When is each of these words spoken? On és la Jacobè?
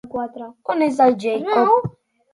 On 0.73 0.81
és 0.87 0.97
la 1.03 1.07
Jacobè? 1.25 1.63